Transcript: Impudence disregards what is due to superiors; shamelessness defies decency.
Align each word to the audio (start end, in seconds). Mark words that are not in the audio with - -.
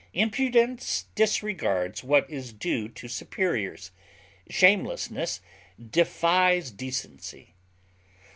Impudence 0.15 1.05
disregards 1.13 2.03
what 2.03 2.27
is 2.27 2.53
due 2.53 2.89
to 2.89 3.07
superiors; 3.07 3.91
shamelessness 4.49 5.41
defies 5.91 6.71
decency. 6.71 7.53